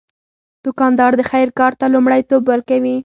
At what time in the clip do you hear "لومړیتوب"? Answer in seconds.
1.93-2.41